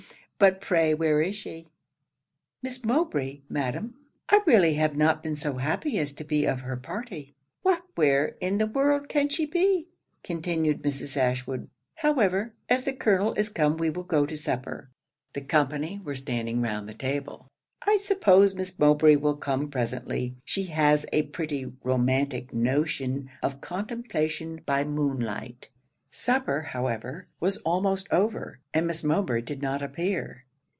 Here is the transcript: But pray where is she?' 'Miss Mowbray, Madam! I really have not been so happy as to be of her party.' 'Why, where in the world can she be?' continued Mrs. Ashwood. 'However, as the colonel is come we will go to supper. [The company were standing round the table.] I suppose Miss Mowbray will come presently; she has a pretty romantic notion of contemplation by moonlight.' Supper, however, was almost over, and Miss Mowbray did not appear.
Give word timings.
But 0.43 0.59
pray 0.59 0.95
where 0.95 1.21
is 1.21 1.35
she?' 1.35 1.67
'Miss 2.63 2.83
Mowbray, 2.83 3.41
Madam! 3.47 3.93
I 4.27 4.41
really 4.47 4.73
have 4.73 4.97
not 4.97 5.21
been 5.21 5.35
so 5.35 5.57
happy 5.57 5.99
as 5.99 6.13
to 6.13 6.23
be 6.23 6.45
of 6.45 6.61
her 6.61 6.77
party.' 6.77 7.35
'Why, 7.61 7.77
where 7.93 8.29
in 8.41 8.57
the 8.57 8.65
world 8.65 9.07
can 9.07 9.29
she 9.29 9.45
be?' 9.45 9.85
continued 10.23 10.81
Mrs. 10.81 11.15
Ashwood. 11.15 11.69
'However, 11.97 12.55
as 12.69 12.85
the 12.85 12.93
colonel 12.93 13.35
is 13.35 13.49
come 13.49 13.77
we 13.77 13.91
will 13.91 14.01
go 14.01 14.25
to 14.25 14.35
supper. 14.35 14.89
[The 15.33 15.41
company 15.41 16.01
were 16.03 16.15
standing 16.15 16.59
round 16.59 16.89
the 16.89 16.95
table.] 16.95 17.47
I 17.85 17.97
suppose 17.97 18.55
Miss 18.55 18.79
Mowbray 18.79 19.17
will 19.17 19.37
come 19.37 19.69
presently; 19.69 20.37
she 20.43 20.63
has 20.63 21.05
a 21.13 21.21
pretty 21.27 21.71
romantic 21.83 22.51
notion 22.51 23.29
of 23.43 23.61
contemplation 23.61 24.61
by 24.65 24.85
moonlight.' 24.85 25.67
Supper, 26.13 26.61
however, 26.63 27.27
was 27.39 27.55
almost 27.59 28.09
over, 28.11 28.59
and 28.73 28.85
Miss 28.85 29.01
Mowbray 29.01 29.43
did 29.43 29.61
not 29.61 29.81
appear. 29.81 30.43